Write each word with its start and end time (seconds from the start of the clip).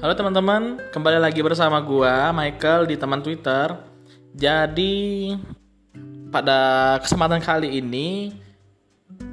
Halo 0.00 0.16
teman-teman, 0.16 0.80
kembali 0.96 1.20
lagi 1.20 1.44
bersama 1.44 1.76
gua 1.84 2.32
Michael 2.32 2.88
di 2.88 2.96
teman 2.96 3.20
Twitter. 3.20 3.76
Jadi 4.32 5.28
pada 6.32 6.96
kesempatan 7.04 7.36
kali 7.36 7.84
ini 7.84 8.32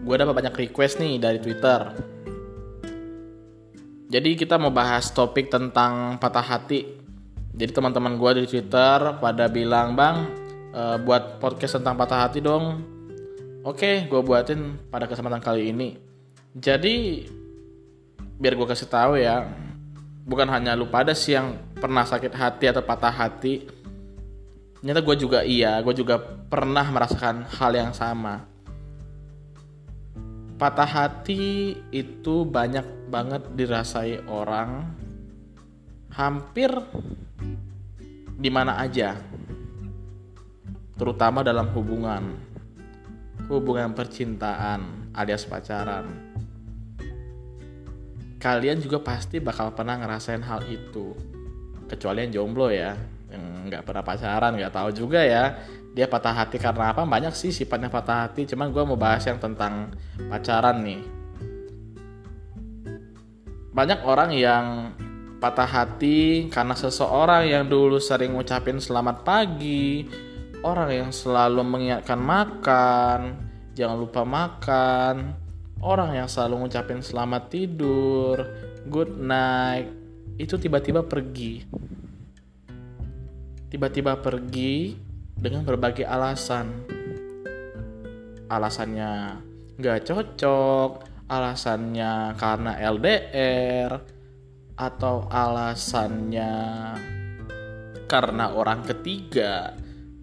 gua 0.04 0.20
dapat 0.20 0.44
banyak 0.44 0.68
request 0.68 1.00
nih 1.00 1.24
dari 1.24 1.40
Twitter. 1.40 1.96
Jadi 4.12 4.36
kita 4.36 4.60
mau 4.60 4.68
bahas 4.68 5.08
topik 5.08 5.48
tentang 5.48 6.20
patah 6.20 6.44
hati. 6.44 6.84
Jadi 7.56 7.72
teman-teman 7.72 8.20
gua 8.20 8.36
di 8.36 8.44
Twitter 8.44 9.16
pada 9.24 9.48
bilang, 9.48 9.96
"Bang, 9.96 10.28
eh, 10.76 11.00
buat 11.00 11.40
podcast 11.40 11.80
tentang 11.80 11.96
patah 11.96 12.28
hati 12.28 12.44
dong." 12.44 12.84
Oke, 13.64 14.04
gue 14.04 14.20
buatin 14.20 14.92
pada 14.92 15.08
kesempatan 15.08 15.40
kali 15.40 15.72
ini. 15.72 15.96
Jadi 16.60 17.24
biar 18.36 18.52
gue 18.60 18.68
kasih 18.68 18.92
tahu 18.92 19.16
ya, 19.16 19.48
bukan 20.28 20.52
hanya 20.52 20.76
lu 20.76 20.92
pada 20.92 21.16
sih 21.16 21.40
yang 21.40 21.56
pernah 21.80 22.04
sakit 22.04 22.36
hati 22.36 22.68
atau 22.68 22.84
patah 22.84 23.16
hati. 23.16 23.64
Ternyata 24.78 25.00
gue 25.00 25.16
juga 25.16 25.40
iya, 25.48 25.80
gue 25.80 25.96
juga 25.96 26.20
pernah 26.20 26.84
merasakan 26.84 27.48
hal 27.48 27.72
yang 27.74 27.92
sama. 27.96 28.44
Patah 30.60 30.90
hati 30.90 31.74
itu 31.96 32.44
banyak 32.44 33.08
banget 33.08 33.46
dirasai 33.56 34.26
orang, 34.28 34.92
hampir 36.12 36.74
di 38.38 38.50
mana 38.52 38.78
aja, 38.82 39.18
terutama 40.98 41.46
dalam 41.46 41.70
hubungan 41.74 42.48
hubungan 43.48 43.96
percintaan 43.96 45.14
alias 45.16 45.48
pacaran. 45.48 46.27
Kalian 48.38 48.78
juga 48.78 49.02
pasti 49.02 49.42
bakal 49.42 49.74
pernah 49.74 49.98
ngerasain 49.98 50.46
hal 50.46 50.62
itu. 50.70 51.18
Kecuali 51.90 52.30
yang 52.30 52.32
jomblo 52.34 52.70
ya, 52.70 52.94
yang 53.34 53.66
nggak 53.66 53.82
pernah 53.82 54.06
pacaran, 54.06 54.54
nggak 54.54 54.74
tahu 54.74 54.90
juga 54.94 55.26
ya. 55.26 55.58
Dia 55.98 56.06
patah 56.06 56.46
hati 56.46 56.62
karena 56.62 56.94
apa? 56.94 57.02
Banyak 57.02 57.34
sih 57.34 57.50
sifatnya 57.50 57.90
patah 57.90 58.30
hati. 58.30 58.46
Cuman 58.46 58.70
gue 58.70 58.84
mau 58.86 58.94
bahas 58.94 59.26
yang 59.26 59.42
tentang 59.42 59.90
pacaran 60.30 60.86
nih. 60.86 61.02
Banyak 63.74 64.06
orang 64.06 64.30
yang 64.38 64.66
patah 65.38 65.70
hati 65.70 66.50
karena 66.50 66.74
seseorang 66.74 67.50
yang 67.50 67.66
dulu 67.66 67.98
sering 67.98 68.34
ngucapin 68.38 68.78
selamat 68.78 69.26
pagi, 69.26 70.06
orang 70.62 70.90
yang 70.94 71.10
selalu 71.14 71.62
mengingatkan 71.62 72.18
makan, 72.18 73.20
jangan 73.78 73.98
lupa 73.98 74.22
makan, 74.26 75.38
orang 75.82 76.18
yang 76.18 76.30
selalu 76.30 76.66
ngucapin 76.66 77.02
selamat 77.02 77.44
tidur, 77.54 78.36
good 78.90 79.14
night, 79.18 79.90
itu 80.38 80.58
tiba-tiba 80.58 81.06
pergi. 81.06 81.66
Tiba-tiba 83.68 84.18
pergi 84.22 84.96
dengan 85.36 85.68
berbagai 85.68 86.08
alasan. 86.08 86.88
Alasannya 88.48 89.12
nggak 89.78 90.00
cocok, 90.08 90.92
alasannya 91.28 92.34
karena 92.40 92.72
LDR, 92.80 93.92
atau 94.80 95.28
alasannya 95.28 96.54
karena 98.08 98.56
orang 98.56 98.88
ketiga, 98.88 99.76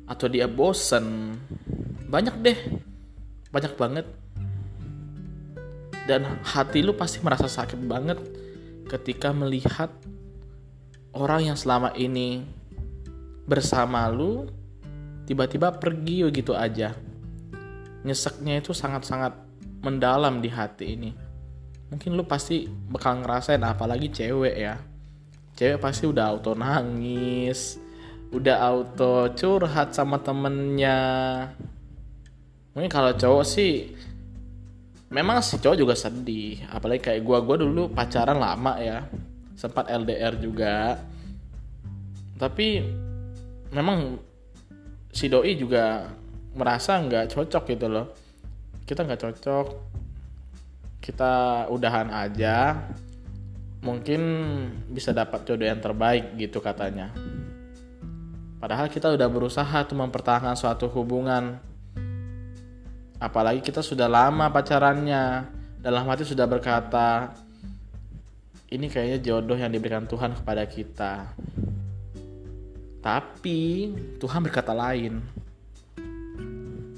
atau 0.09 0.27
dia 0.29 0.49
bosen 0.49 1.37
banyak 2.09 2.37
deh 2.47 2.59
banyak 3.51 3.75
banget 3.75 4.07
dan 6.05 6.41
hati 6.45 6.85
lu 6.85 6.93
pasti 6.97 7.21
merasa 7.25 7.49
sakit 7.49 7.81
banget 7.85 8.19
ketika 8.89 9.33
melihat 9.33 9.89
orang 11.17 11.53
yang 11.53 11.59
selama 11.59 11.93
ini 11.97 12.45
bersama 13.49 14.05
lu 14.13 14.49
tiba-tiba 15.25 15.73
pergi 15.77 16.25
gitu 16.29 16.53
aja. 16.53 16.93
Nyeseknya 18.05 18.61
itu 18.61 18.77
sangat-sangat 18.77 19.33
mendalam 19.81 20.45
di 20.45 20.53
hati 20.53 20.93
ini. 20.93 21.11
Mungkin 21.89 22.13
lu 22.13 22.25
pasti 22.29 22.69
bakal 22.69 23.25
ngerasain 23.25 23.65
apalagi 23.65 24.13
cewek 24.13 24.57
ya. 24.61 24.77
Cewek 25.57 25.81
pasti 25.81 26.05
udah 26.05 26.35
auto 26.35 26.53
nangis 26.53 27.81
udah 28.35 28.59
auto 28.67 29.31
curhat 29.39 29.95
sama 29.95 30.19
temennya. 30.19 30.99
Mungkin 32.75 32.91
kalau 32.91 33.15
cowok 33.15 33.47
sih 33.47 33.95
memang 35.15 35.39
si 35.39 35.63
cowok 35.63 35.79
juga 35.79 35.95
sedih. 35.95 36.67
Apalagi 36.67 37.07
kayak 37.07 37.23
gua 37.23 37.39
gua 37.39 37.63
dulu 37.63 37.87
pacaran 37.95 38.43
lama 38.43 38.75
ya. 38.83 39.07
Sempat 39.55 39.87
LDR 39.87 40.35
juga. 40.43 40.99
Tapi 42.35 42.83
memang 43.71 44.19
si 45.15 45.31
doi 45.31 45.55
juga 45.55 46.11
merasa 46.59 46.99
nggak 46.99 47.31
cocok 47.31 47.65
gitu 47.71 47.87
loh. 47.87 48.11
Kita 48.83 49.07
nggak 49.07 49.23
cocok. 49.23 49.67
Kita 50.99 51.33
udahan 51.71 52.11
aja. 52.11 52.75
Mungkin 53.87 54.21
bisa 54.91 55.15
dapat 55.15 55.47
jodoh 55.47 55.71
yang 55.71 55.79
terbaik 55.79 56.35
gitu 56.35 56.59
katanya. 56.59 57.15
Padahal 58.59 58.89
kita 58.89 59.13
udah 59.13 59.29
berusaha 59.29 59.85
tuh 59.85 59.95
mempertahankan 59.95 60.57
suatu 60.59 60.89
hubungan. 60.91 61.61
Apalagi 63.25 63.65
kita 63.65 63.81
sudah 63.81 64.05
lama 64.05 64.53
pacarannya. 64.53 65.49
Dalam 65.81 66.05
hati 66.05 66.29
sudah 66.29 66.45
berkata, 66.45 67.33
ini 68.69 68.89
kayaknya 68.93 69.21
jodoh 69.21 69.57
yang 69.57 69.73
diberikan 69.73 70.05
Tuhan 70.05 70.37
kepada 70.37 70.65
kita. 70.69 71.33
Tapi 73.01 73.93
Tuhan 74.21 74.41
berkata 74.45 74.77
lain. 74.77 75.25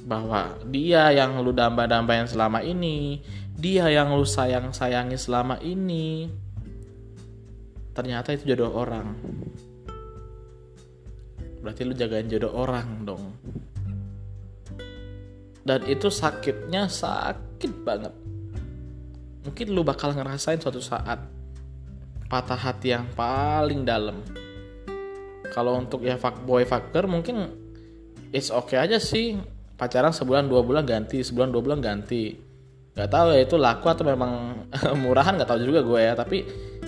Bahwa 0.06 0.54
dia 0.66 1.14
yang 1.14 1.38
lu 1.42 1.54
damba-dambain 1.54 2.26
selama 2.26 2.62
ini, 2.62 3.22
dia 3.54 3.86
yang 3.90 4.14
lu 4.14 4.22
sayang-sayangi 4.22 5.18
selama 5.18 5.58
ini, 5.62 6.30
ternyata 7.94 8.34
itu 8.34 8.54
jodoh 8.54 8.70
orang 8.76 9.14
berarti 11.66 11.82
lu 11.82 11.98
jagain 11.98 12.30
jodoh 12.30 12.54
orang 12.54 13.02
dong 13.02 13.34
dan 15.66 15.82
itu 15.90 16.06
sakitnya 16.06 16.86
sakit 16.86 17.82
banget. 17.82 18.14
Mungkin 19.42 19.66
lu 19.74 19.82
bakal 19.82 20.14
ngerasain 20.14 20.62
suatu 20.62 20.78
saat 20.78 21.18
patah 22.30 22.58
hati 22.58 22.94
yang 22.94 23.10
paling 23.18 23.82
dalam. 23.82 24.22
Kalau 25.50 25.74
untuk 25.78 26.06
ya 26.06 26.14
fuckboy 26.14 26.62
fucker 26.62 27.10
mungkin 27.10 27.50
it's 28.30 28.54
okay 28.54 28.78
aja 28.78 29.02
sih. 29.02 29.42
Pacaran 29.76 30.14
sebulan 30.14 30.46
dua 30.46 30.62
bulan 30.62 30.86
ganti 30.86 31.20
sebulan 31.26 31.50
dua 31.50 31.62
bulan 31.62 31.82
ganti. 31.82 32.38
Nggak 32.96 33.10
tahu 33.12 33.28
ya 33.34 33.40
itu 33.44 33.56
laku 33.58 33.86
atau 33.90 34.04
memang 34.06 34.64
murahan 35.02 35.34
nggak 35.34 35.50
tahu 35.50 35.66
juga 35.66 35.82
gue 35.82 36.00
ya. 36.00 36.12
Tapi 36.14 36.38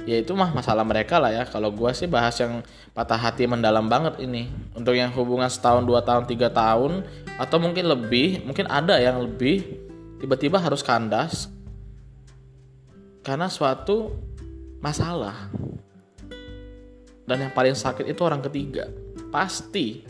ya 0.06 0.22
itu 0.22 0.32
mah 0.38 0.54
masalah 0.54 0.86
mereka 0.86 1.18
lah 1.18 1.34
ya. 1.34 1.42
Kalau 1.50 1.74
gue 1.74 1.90
sih 1.98 2.06
bahas 2.06 2.38
yang 2.38 2.62
patah 2.94 3.18
hati 3.18 3.46
mendalam 3.50 3.90
banget 3.90 4.22
ini. 4.22 4.46
Untuk 4.74 4.94
yang 4.94 5.10
hubungan 5.14 5.50
setahun 5.50 5.82
dua 5.82 6.02
tahun 6.02 6.30
tiga 6.30 6.50
tahun 6.50 7.02
atau 7.38 7.56
mungkin 7.62 7.86
lebih 7.86 8.42
mungkin 8.42 8.66
ada 8.66 8.98
yang 8.98 9.22
lebih 9.22 9.62
tiba-tiba 10.18 10.58
harus 10.58 10.82
kandas 10.82 11.46
karena 13.22 13.46
suatu 13.46 14.14
masalah. 14.82 15.50
Dan 17.28 17.44
yang 17.44 17.52
paling 17.52 17.76
sakit 17.76 18.08
itu 18.08 18.24
orang 18.24 18.40
ketiga. 18.40 18.88
Pasti 19.28 20.00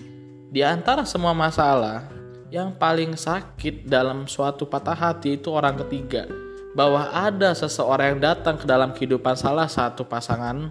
di 0.48 0.62
antara 0.62 1.02
semua 1.02 1.34
masalah 1.34 2.06
yang 2.48 2.70
paling 2.78 3.18
sakit 3.18 3.90
dalam 3.90 4.30
suatu 4.30 4.70
patah 4.70 4.94
hati 4.94 5.34
itu 5.34 5.50
orang 5.50 5.74
ketiga. 5.82 6.30
Bahwa 6.78 7.10
ada 7.10 7.50
seseorang 7.58 8.16
yang 8.16 8.20
datang 8.22 8.54
ke 8.54 8.64
dalam 8.70 8.94
kehidupan 8.94 9.34
salah 9.34 9.66
satu 9.66 10.06
pasangan 10.06 10.70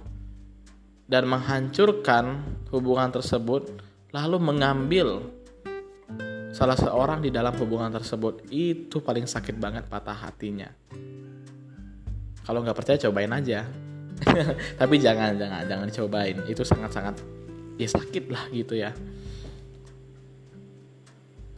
dan 1.04 1.24
menghancurkan 1.28 2.48
hubungan 2.72 3.12
tersebut 3.12 3.68
lalu 4.16 4.40
mengambil 4.40 5.20
salah 6.58 6.74
seorang 6.74 7.22
di 7.22 7.30
dalam 7.30 7.54
hubungan 7.62 7.94
tersebut 7.94 8.50
itu 8.50 8.98
paling 8.98 9.30
sakit 9.30 9.62
banget 9.62 9.86
patah 9.86 10.26
hatinya. 10.26 10.66
Kalau 12.42 12.66
nggak 12.66 12.74
percaya 12.74 12.98
cobain 12.98 13.30
aja. 13.30 13.62
Tapi 14.82 14.98
jangan 14.98 15.38
jangan 15.38 15.70
jangan 15.70 15.86
dicobain. 15.86 16.42
Itu 16.50 16.66
sangat 16.66 16.98
sangat 16.98 17.22
ya 17.78 17.86
sakit 17.86 18.26
lah 18.34 18.50
gitu 18.50 18.74
ya. 18.74 18.90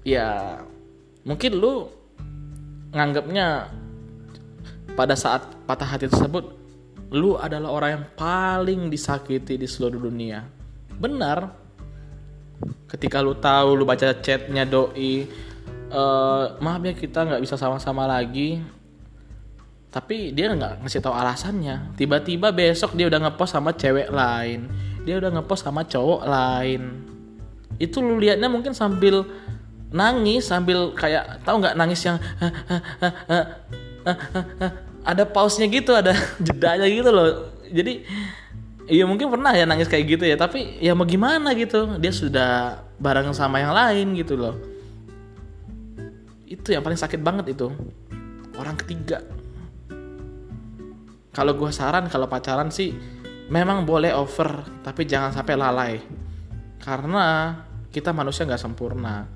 Ya 0.04 0.60
mungkin 1.24 1.56
lu 1.56 1.88
nganggapnya 2.92 3.72
pada 5.00 5.16
saat 5.16 5.48
patah 5.64 5.96
hati 5.96 6.12
tersebut 6.12 6.60
lu 7.16 7.40
adalah 7.40 7.72
orang 7.72 7.90
yang 7.96 8.06
paling 8.20 8.92
disakiti 8.92 9.56
di 9.56 9.64
seluruh 9.64 10.12
dunia. 10.12 10.44
Benar 11.00 11.59
ketika 12.90 13.22
lu 13.22 13.38
tahu 13.38 13.78
lu 13.78 13.86
baca 13.86 14.12
chatnya 14.18 14.66
doi 14.66 15.30
uh, 15.94 16.58
maaf 16.58 16.82
ya 16.82 16.94
kita 16.98 17.26
nggak 17.26 17.42
bisa 17.42 17.56
sama-sama 17.56 18.10
lagi. 18.10 18.62
Tapi 19.90 20.30
dia 20.38 20.54
nggak 20.54 20.86
ngasih 20.86 21.02
tahu 21.02 21.14
alasannya. 21.18 21.98
Tiba-tiba 21.98 22.54
besok 22.54 22.94
dia 22.94 23.10
udah 23.10 23.30
ngepost 23.30 23.58
sama 23.58 23.74
cewek 23.74 24.14
lain. 24.14 24.70
Dia 25.02 25.18
udah 25.18 25.34
ngepost 25.34 25.66
sama 25.66 25.82
cowok 25.82 26.22
lain. 26.30 26.82
Itu 27.82 28.02
lu 28.06 28.22
liatnya 28.22 28.50
mungkin 28.54 28.78
sambil 28.78 29.26
nangis 29.90 30.46
sambil 30.46 30.94
kayak 30.94 31.42
tahu 31.42 31.66
nggak 31.66 31.74
nangis 31.74 32.06
yang 32.06 32.22
ada 35.10 35.26
pausnya 35.26 35.66
gitu 35.66 35.98
ada 35.98 36.14
jedanya 36.46 36.86
gitu 36.86 37.10
loh. 37.10 37.50
Jadi 37.70 38.06
Iya 38.90 39.06
mungkin 39.06 39.30
pernah 39.30 39.54
ya 39.54 39.70
nangis 39.70 39.86
kayak 39.86 40.18
gitu 40.18 40.26
ya 40.26 40.34
tapi 40.34 40.82
ya 40.82 40.98
mau 40.98 41.06
gimana 41.06 41.54
gitu. 41.54 42.02
Dia 42.02 42.10
sudah 42.10 42.82
bareng 42.98 43.30
sama 43.38 43.62
yang 43.62 43.70
lain 43.70 44.18
gitu 44.18 44.34
loh. 44.34 44.58
Itu 46.50 46.74
yang 46.74 46.82
paling 46.82 46.98
sakit 46.98 47.22
banget 47.22 47.54
itu. 47.54 47.70
Orang 48.58 48.82
ketiga. 48.82 49.22
Kalau 51.30 51.54
gue 51.54 51.70
saran 51.70 52.10
kalau 52.10 52.26
pacaran 52.26 52.74
sih 52.74 52.98
memang 53.54 53.86
boleh 53.86 54.10
over 54.10 54.66
tapi 54.82 55.06
jangan 55.06 55.38
sampai 55.38 55.54
lalai. 55.54 55.94
Karena 56.82 57.54
kita 57.94 58.10
manusia 58.10 58.50
nggak 58.50 58.58
sempurna. 58.58 59.30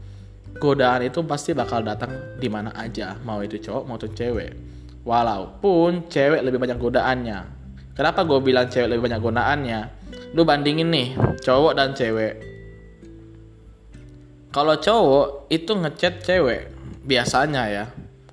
Godaan 0.57 1.05
itu 1.05 1.21
pasti 1.29 1.53
bakal 1.53 1.85
datang 1.85 2.41
di 2.41 2.49
mana 2.49 2.73
aja. 2.73 3.21
Mau 3.21 3.37
itu 3.45 3.61
cowok 3.61 3.83
mau 3.85 4.01
itu 4.01 4.09
cewek. 4.17 4.57
Walaupun 5.05 6.09
cewek 6.09 6.41
lebih 6.41 6.57
banyak 6.57 6.81
godaannya 6.81 7.62
Kenapa 7.93 8.25
gue 8.25 8.41
bilang 8.41 8.65
cewek 8.65 8.89
lebih 8.89 9.05
banyak 9.05 9.21
gunaannya? 9.21 9.81
Lu 10.33 10.41
bandingin 10.41 10.89
nih 10.89 11.13
cowok 11.45 11.73
dan 11.77 11.93
cewek. 11.93 12.41
Kalau 14.49 14.81
cowok 14.81 15.49
itu 15.53 15.77
ngechat 15.77 16.25
cewek 16.25 16.73
biasanya 17.05 17.63
ya, 17.69 17.85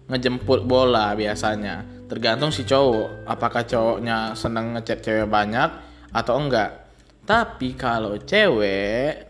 ngejemput 0.09 0.65
bola 0.65 1.13
biasanya. 1.13 1.85
Tergantung 2.09 2.49
si 2.49 2.65
cowok, 2.65 3.29
apakah 3.29 3.69
cowoknya 3.69 4.33
seneng 4.33 4.81
ngechat 4.81 5.05
cewek 5.05 5.29
banyak 5.29 5.69
atau 6.09 6.41
enggak. 6.41 6.89
Tapi 7.29 7.77
kalau 7.77 8.17
cewek 8.17 9.29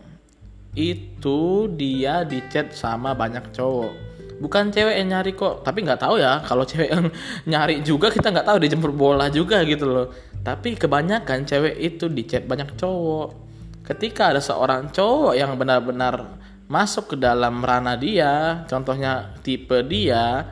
itu 0.79 1.67
dia 1.75 2.23
dicat 2.23 2.71
sama 2.71 3.11
banyak 3.11 3.51
cowok 3.51 4.10
bukan 4.41 4.73
cewek 4.73 4.97
yang 4.97 5.13
nyari 5.13 5.37
kok 5.37 5.61
tapi 5.61 5.85
nggak 5.85 6.01
tahu 6.01 6.17
ya. 6.17 6.41
Kalau 6.41 6.65
cewek 6.65 6.89
yang 6.89 7.05
nyari 7.45 7.85
juga 7.85 8.09
kita 8.09 8.33
nggak 8.33 8.47
tahu 8.49 8.57
dia 8.57 8.69
jemput 8.73 8.93
bola 8.97 9.29
juga 9.29 9.61
gitu 9.61 9.85
loh. 9.85 10.07
Tapi 10.41 10.73
kebanyakan 10.73 11.45
cewek 11.45 11.77
itu 11.77 12.09
dicat 12.09 12.49
banyak 12.49 12.73
cowok. 12.73 13.29
Ketika 13.85 14.33
ada 14.33 14.41
seorang 14.41 14.89
cowok 14.89 15.37
yang 15.37 15.53
benar-benar 15.55 16.41
masuk 16.65 17.13
ke 17.13 17.15
dalam 17.19 17.61
ranah 17.61 17.99
dia 17.99 18.63
contohnya 18.65 19.35
tipe 19.43 19.75
dia 19.83 20.47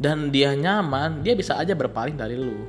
dan 0.00 0.32
dia 0.32 0.56
nyaman 0.56 1.20
dia 1.20 1.36
bisa 1.36 1.54
aja 1.54 1.78
berpaling 1.78 2.18
dari 2.18 2.34
lu. 2.34 2.66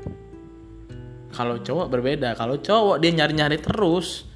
Kalau 1.32 1.58
cowok 1.64 1.88
berbeda. 1.90 2.36
Kalau 2.38 2.60
cowok 2.60 3.02
dia 3.02 3.12
nyari-nyari 3.16 3.58
terus 3.58 4.31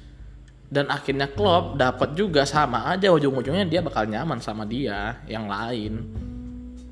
dan 0.66 0.90
akhirnya 0.90 1.30
klub 1.30 1.78
dapat 1.78 2.18
juga 2.18 2.42
sama 2.42 2.90
aja 2.90 3.14
ujung-ujungnya 3.14 3.66
dia 3.70 3.80
bakal 3.82 4.10
nyaman 4.10 4.42
sama 4.42 4.66
dia 4.66 5.22
yang 5.30 5.46
lain. 5.46 6.02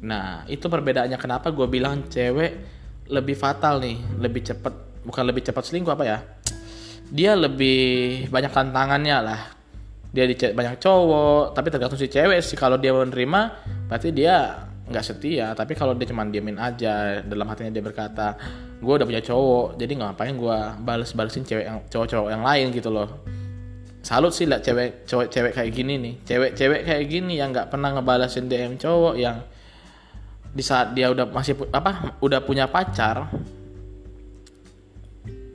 Nah 0.04 0.46
itu 0.46 0.70
perbedaannya 0.70 1.18
kenapa 1.18 1.50
gue 1.50 1.66
bilang 1.66 2.06
cewek 2.06 2.52
lebih 3.10 3.34
fatal 3.34 3.82
nih 3.82 3.98
lebih 4.22 4.46
cepet 4.46 4.74
bukan 5.02 5.24
lebih 5.26 5.42
cepat 5.42 5.62
selingkuh 5.66 5.90
apa 5.90 6.04
ya? 6.06 6.18
Dia 7.10 7.34
lebih 7.34 8.30
banyak 8.30 8.52
tantangannya 8.54 9.18
lah. 9.18 9.40
Dia 10.14 10.30
di 10.30 10.38
banyak 10.38 10.78
cowok 10.78 11.58
tapi 11.58 11.68
tergantung 11.74 11.98
si 11.98 12.06
cewek 12.06 12.38
sih. 12.46 12.54
Kalau 12.54 12.78
dia 12.78 12.94
menerima 12.94 13.40
berarti 13.90 14.14
dia 14.14 14.70
nggak 14.86 15.02
setia. 15.02 15.50
Tapi 15.58 15.74
kalau 15.74 15.98
dia 15.98 16.06
cuma 16.06 16.22
diemin 16.22 16.62
aja 16.62 17.26
dalam 17.26 17.50
hatinya 17.50 17.74
dia 17.74 17.82
berkata 17.82 18.38
gue 18.78 18.94
udah 19.00 19.08
punya 19.08 19.22
cowok 19.24 19.80
jadi 19.80 19.92
ngapain 19.96 20.36
gue 20.36 20.58
bales-balesin 20.84 21.42
cewek 21.42 21.64
yang 21.64 21.78
cowok-cowok 21.88 22.28
yang 22.28 22.44
lain 22.44 22.68
gitu 22.70 22.92
loh 22.92 23.08
salut 24.04 24.36
sih 24.36 24.44
lah 24.44 24.60
cewek 24.60 25.08
cowok 25.08 25.26
cewek 25.32 25.52
kayak 25.56 25.72
gini 25.72 25.96
nih. 25.96 26.14
Cewek-cewek 26.28 26.80
kayak 26.84 27.04
gini 27.08 27.40
yang 27.40 27.56
nggak 27.56 27.72
pernah 27.72 27.96
ngebalasin 27.96 28.52
DM 28.52 28.76
cowok 28.76 29.16
yang 29.16 29.40
di 30.54 30.60
saat 30.60 30.92
dia 30.92 31.08
udah 31.08 31.24
masih 31.32 31.56
apa 31.72 32.20
udah 32.20 32.44
punya 32.44 32.68
pacar 32.68 33.26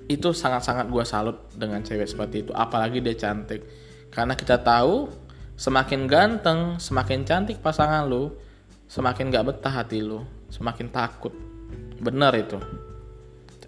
itu 0.09 0.33
sangat-sangat 0.33 0.89
gue 0.89 1.05
salut 1.05 1.37
dengan 1.53 1.85
cewek 1.85 2.09
seperti 2.09 2.41
itu. 2.41 2.51
Apalagi 2.57 2.97
dia 3.05 3.13
cantik. 3.13 3.61
Karena 4.09 4.33
kita 4.33 4.57
tahu 4.57 5.05
semakin 5.53 6.09
ganteng 6.09 6.81
semakin 6.81 7.21
cantik 7.29 7.61
pasangan 7.61 8.09
lu 8.09 8.33
semakin 8.89 9.29
gak 9.29 9.45
betah 9.45 9.85
hati 9.85 10.01
lu. 10.01 10.25
Semakin 10.49 10.89
takut. 10.89 11.37
Bener 12.01 12.33
itu. 12.33 12.57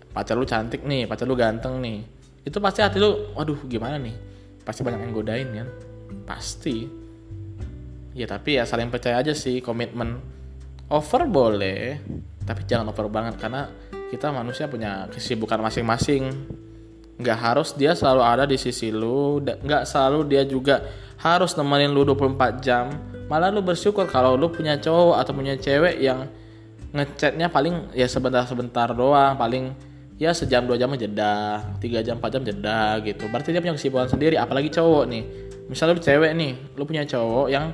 Pacar 0.10 0.34
lu 0.34 0.50
cantik 0.50 0.82
nih 0.82 1.06
pacar 1.06 1.30
lu 1.30 1.38
ganteng 1.38 1.78
nih. 1.78 2.02
Itu 2.42 2.58
pasti 2.58 2.82
hati 2.82 2.98
lu 2.98 3.38
waduh 3.38 3.62
gimana 3.70 4.02
nih 4.02 4.31
pasti 4.62 4.82
banyak 4.86 5.00
yang 5.02 5.14
godain 5.14 5.50
kan? 5.52 5.68
Pasti. 6.26 6.88
Ya 8.12 8.28
tapi 8.28 8.60
ya 8.60 8.68
saling 8.68 8.92
percaya 8.92 9.20
aja 9.20 9.32
sih 9.32 9.64
komitmen. 9.64 10.20
Over 10.92 11.24
boleh 11.28 12.00
tapi 12.44 12.68
jangan 12.68 12.92
over 12.92 13.08
banget 13.08 13.40
karena 13.40 13.70
kita 14.12 14.28
manusia 14.34 14.68
punya 14.68 15.08
kesibukan 15.08 15.62
masing-masing. 15.64 16.28
Nggak 17.22 17.38
harus 17.38 17.70
dia 17.78 17.94
selalu 17.96 18.22
ada 18.26 18.44
di 18.50 18.58
sisi 18.60 18.92
lu 18.92 19.40
nggak 19.40 19.88
selalu 19.88 20.20
dia 20.28 20.44
juga 20.44 20.84
harus 21.22 21.54
nemenin 21.56 21.94
lu 21.94 22.04
24 22.04 22.60
jam. 22.60 22.92
Malah 23.30 23.54
lu 23.54 23.64
bersyukur 23.64 24.10
kalau 24.10 24.36
lu 24.36 24.52
punya 24.52 24.76
cowok 24.76 25.16
atau 25.22 25.32
punya 25.32 25.56
cewek 25.56 26.02
yang 26.02 26.28
ngechatnya 26.92 27.48
paling 27.48 27.96
ya 27.96 28.04
sebentar-sebentar 28.04 28.92
doang 28.92 29.40
paling 29.40 29.72
ya 30.22 30.38
sejam 30.38 30.70
dua 30.70 30.78
jam 30.78 30.94
jeda 30.94 31.66
tiga 31.82 32.06
jam 32.06 32.22
empat 32.22 32.38
jam 32.38 32.46
jeda 32.46 33.02
gitu. 33.02 33.26
Berarti 33.26 33.50
dia 33.50 33.58
punya 33.58 33.74
kesibukan 33.74 34.06
sendiri 34.06 34.38
apalagi 34.38 34.70
cowok 34.70 35.10
nih. 35.10 35.24
Misalnya 35.66 35.98
lu 35.98 36.02
cewek 36.06 36.32
nih 36.38 36.54
lu 36.78 36.84
punya 36.86 37.04
cowok 37.10 37.48
yang 37.50 37.74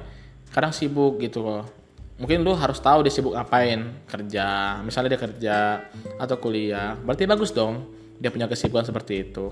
kadang 0.56 0.72
sibuk 0.72 1.20
gitu 1.20 1.44
loh. 1.44 1.68
Mungkin 2.16 2.48
lu 2.48 2.56
harus 2.56 2.80
tahu 2.80 3.04
dia 3.04 3.12
sibuk 3.12 3.36
ngapain 3.36 3.92
kerja 4.08 4.80
misalnya 4.80 5.20
dia 5.20 5.22
kerja 5.28 5.58
atau 6.16 6.40
kuliah. 6.40 6.96
Berarti 6.96 7.28
bagus 7.28 7.52
dong 7.52 7.84
dia 8.16 8.32
punya 8.32 8.48
kesibukan 8.48 8.88
seperti 8.88 9.28
itu. 9.28 9.52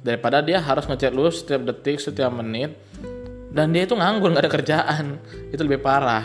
Daripada 0.00 0.40
dia 0.40 0.64
harus 0.64 0.88
ngechat 0.88 1.12
lu 1.12 1.28
setiap 1.28 1.60
detik 1.60 2.00
setiap 2.00 2.32
menit 2.32 2.72
dan 3.52 3.68
dia 3.68 3.84
itu 3.84 3.92
nganggur 3.92 4.32
nggak 4.32 4.48
ada 4.48 4.52
kerjaan. 4.52 5.04
Itu 5.52 5.60
lebih 5.60 5.84
parah 5.84 6.24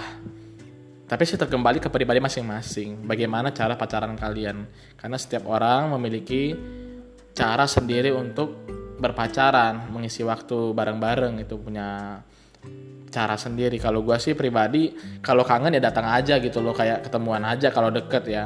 tapi 1.09 1.25
sih 1.25 1.41
terkembali 1.41 1.81
ke 1.81 1.89
pribadi 1.89 2.21
masing-masing. 2.21 3.01
Bagaimana 3.09 3.49
cara 3.49 3.73
pacaran 3.73 4.13
kalian? 4.13 4.69
Karena 4.93 5.17
setiap 5.17 5.49
orang 5.49 5.89
memiliki 5.97 6.53
cara 7.33 7.65
sendiri 7.65 8.13
untuk 8.13 8.53
berpacaran, 9.01 9.89
mengisi 9.89 10.21
waktu 10.21 10.69
bareng-bareng 10.77 11.41
itu 11.41 11.57
punya 11.57 12.21
cara 13.09 13.35
sendiri. 13.41 13.81
Kalau 13.81 14.05
gue 14.05 14.21
sih 14.21 14.37
pribadi, 14.37 14.93
kalau 15.25 15.41
kangen 15.41 15.73
ya 15.73 15.81
datang 15.81 16.05
aja 16.05 16.37
gitu 16.37 16.61
loh, 16.61 16.77
kayak 16.77 17.09
ketemuan 17.09 17.41
aja 17.41 17.73
kalau 17.73 17.89
deket 17.89 18.29
ya. 18.29 18.45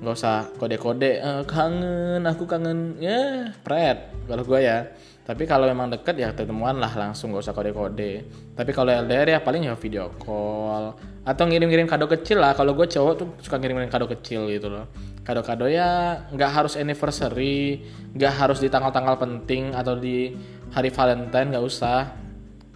Gak 0.00 0.14
usah 0.16 0.48
kode-kode, 0.56 1.20
e, 1.20 1.30
kangen, 1.44 2.24
aku 2.24 2.48
kangen, 2.48 2.96
ya, 2.96 3.12
yeah, 3.12 3.36
pret. 3.60 4.08
Kalau 4.24 4.44
gue 4.44 4.60
ya 4.64 4.88
tapi 5.24 5.48
kalau 5.48 5.64
memang 5.64 5.88
deket 5.88 6.20
ya 6.20 6.36
ketemuan 6.36 6.76
lah 6.76 6.92
langsung 6.92 7.32
gak 7.32 7.48
usah 7.48 7.56
kode-kode. 7.56 8.28
Tapi 8.52 8.70
kalau 8.76 8.92
LDR 8.92 9.32
ya 9.32 9.38
paling 9.40 9.64
ya 9.64 9.72
video 9.72 10.12
call. 10.20 10.92
Atau 11.24 11.48
ngirim-ngirim 11.48 11.88
kado 11.88 12.04
kecil 12.04 12.44
lah. 12.44 12.52
Kalau 12.52 12.76
gue 12.76 12.84
cowok 12.84 13.12
tuh 13.16 13.28
suka 13.40 13.56
ngirim-ngirim 13.56 13.88
kado 13.88 14.04
kecil 14.04 14.52
gitu 14.52 14.68
loh. 14.68 14.84
Kado-kado 15.24 15.64
ya 15.64 16.20
nggak 16.28 16.50
harus 16.52 16.76
anniversary 16.76 17.80
nggak 18.12 18.32
harus 18.36 18.60
di 18.60 18.68
tanggal-tanggal 18.68 19.16
penting 19.16 19.72
atau 19.72 19.96
di 19.96 20.36
hari 20.76 20.92
Valentine 20.92 21.56
nggak 21.56 21.64
usah. 21.64 22.12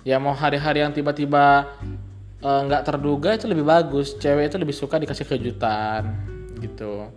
Ya 0.08 0.16
mau 0.16 0.32
hari-hari 0.32 0.80
yang 0.80 0.96
tiba-tiba 0.96 1.68
eh, 2.40 2.60
nggak 2.64 2.80
uh, 2.80 2.86
terduga 2.88 3.36
itu 3.36 3.44
lebih 3.44 3.68
bagus. 3.68 4.16
Cewek 4.16 4.48
itu 4.48 4.56
lebih 4.56 4.72
suka 4.72 4.96
dikasih 4.96 5.28
kejutan 5.28 6.16
gitu. 6.64 7.12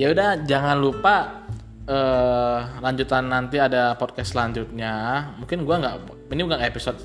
Ya 0.00 0.08
udah 0.08 0.40
jangan 0.48 0.80
lupa 0.80 1.39
uh, 1.88 2.58
lanjutan 2.82 3.30
nanti 3.30 3.56
ada 3.56 3.94
podcast 3.96 4.36
selanjutnya. 4.36 5.24
Mungkin 5.40 5.64
gue 5.64 5.76
nggak 5.76 5.94
ini 6.32 6.42
bukan 6.44 6.60
episode 6.60 6.98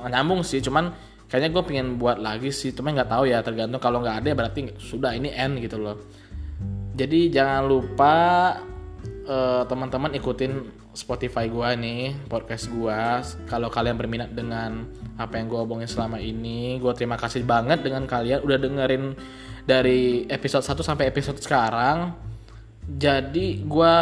nyambung 0.00 0.40
sih 0.40 0.64
cuman 0.64 0.96
kayaknya 1.28 1.50
gue 1.52 1.62
pengen 1.62 1.88
buat 2.00 2.16
lagi 2.16 2.48
sih 2.48 2.72
cuman 2.72 2.96
nggak 2.96 3.10
tahu 3.12 3.28
ya 3.28 3.44
tergantung 3.44 3.78
kalau 3.78 4.00
nggak 4.00 4.24
ada 4.24 4.28
berarti 4.32 4.74
sudah 4.78 5.16
ini 5.16 5.32
end 5.34 5.58
gitu 5.62 5.80
loh. 5.80 5.96
Jadi 6.94 7.32
jangan 7.32 7.64
lupa 7.64 8.14
uh, 9.30 9.62
teman-teman 9.64 10.12
ikutin 10.18 10.80
Spotify 10.90 11.46
gue 11.46 11.68
nih 11.78 12.02
podcast 12.26 12.66
gue 12.66 13.00
kalau 13.46 13.70
kalian 13.70 13.94
berminat 13.94 14.34
dengan 14.34 14.84
apa 15.16 15.38
yang 15.38 15.46
gue 15.46 15.60
omongin 15.62 15.86
selama 15.86 16.18
ini 16.18 16.82
gue 16.82 16.92
terima 16.98 17.14
kasih 17.14 17.46
banget 17.46 17.86
dengan 17.86 18.10
kalian 18.10 18.42
udah 18.42 18.58
dengerin 18.58 19.14
dari 19.62 20.26
episode 20.26 20.66
1 20.66 20.82
sampai 20.82 21.06
episode 21.06 21.38
sekarang 21.38 22.29
jadi 22.90 23.62
gue 23.62 23.94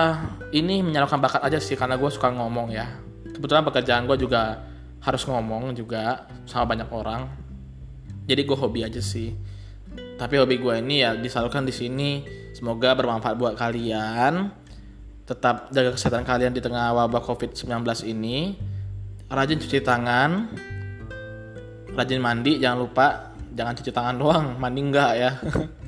ini 0.57 0.81
menyalurkan 0.81 1.21
bakat 1.21 1.45
aja 1.45 1.61
sih 1.61 1.77
karena 1.77 2.01
gue 2.01 2.09
suka 2.09 2.33
ngomong 2.33 2.73
ya. 2.73 2.89
Kebetulan 3.37 3.67
pekerjaan 3.67 4.09
gue 4.09 4.17
juga 4.17 4.65
harus 5.05 5.23
ngomong 5.29 5.77
juga 5.77 6.25
sama 6.49 6.73
banyak 6.73 6.89
orang. 6.89 7.29
Jadi 8.25 8.41
gue 8.49 8.57
hobi 8.57 8.89
aja 8.89 9.03
sih. 9.05 9.37
Tapi 10.17 10.35
hobi 10.41 10.57
gue 10.57 10.75
ini 10.81 11.05
ya 11.05 11.13
disalurkan 11.13 11.69
di 11.69 11.75
sini. 11.75 12.25
Semoga 12.57 12.97
bermanfaat 12.97 13.37
buat 13.37 13.55
kalian. 13.61 14.57
Tetap 15.29 15.69
jaga 15.69 15.93
kesehatan 15.93 16.25
kalian 16.25 16.57
di 16.57 16.65
tengah 16.65 16.97
wabah 16.97 17.21
covid-19 17.21 17.85
ini. 18.09 18.57
Rajin 19.29 19.61
cuci 19.61 19.85
tangan. 19.85 20.49
Rajin 21.93 22.21
mandi 22.25 22.57
jangan 22.57 22.79
lupa. 22.81 23.37
Jangan 23.53 23.75
cuci 23.77 23.91
tangan 23.93 24.15
doang 24.17 24.47
mandi 24.61 24.81
enggak 24.87 25.13
ya 25.19 25.31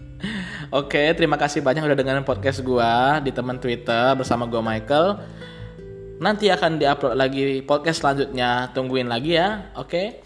Oke, 0.71 1.03
terima 1.19 1.35
kasih 1.35 1.67
banyak 1.67 1.83
udah 1.83 1.99
dengerin 1.99 2.23
podcast 2.23 2.63
gua 2.63 3.19
di 3.19 3.35
teman 3.35 3.59
Twitter 3.59 4.15
bersama 4.15 4.47
gua 4.47 4.63
Michael. 4.63 5.19
Nanti 6.23 6.47
akan 6.47 6.79
diupload 6.79 7.19
lagi 7.19 7.59
podcast 7.67 7.99
selanjutnya. 7.99 8.71
Tungguin 8.71 9.11
lagi 9.11 9.35
ya. 9.35 9.75
Oke. 9.75 10.23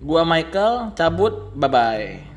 Gua 0.00 0.24
Michael 0.24 0.96
cabut. 0.96 1.52
Bye 1.52 1.68
bye. 1.68 2.33